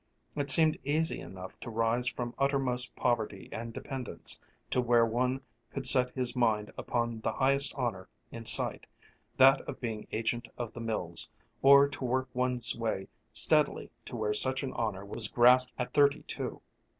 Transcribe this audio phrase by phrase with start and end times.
[0.35, 4.39] It seemed easy enough to rise from uttermost poverty and dependence
[4.71, 8.87] to where one could set his mind upon the highest honor in sight,
[9.37, 11.29] that of being agent of the mills,
[11.61, 16.23] or to work one's way steadily to where such an honor was grasped at thirty
[16.23, 16.63] two.